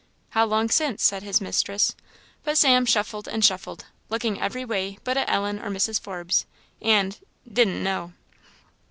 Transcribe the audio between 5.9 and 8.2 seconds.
Forbes, and "didn' know."